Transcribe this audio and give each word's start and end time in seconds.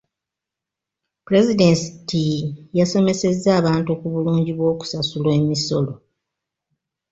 Pulezidenti 1.25 2.23
yasomesezza 2.79 3.49
abantu 3.59 3.91
ku 3.99 4.07
bulungi 4.13 4.51
bw'okusasula 4.57 5.29
emisolo. 5.39 5.93